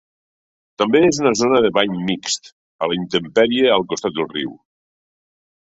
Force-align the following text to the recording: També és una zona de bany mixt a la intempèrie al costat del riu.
També 0.81 1.01
és 1.09 1.19
una 1.23 1.33
zona 1.41 1.59
de 1.65 1.71
bany 1.75 1.93
mixt 2.09 2.49
a 2.53 2.89
la 2.93 2.99
intempèrie 3.03 3.71
al 3.77 3.87
costat 3.95 4.19
del 4.19 4.29
riu. 4.35 4.59